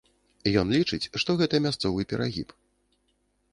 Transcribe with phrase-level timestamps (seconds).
[0.61, 2.49] Ён лічыць, што гэта мясцовы перагіб.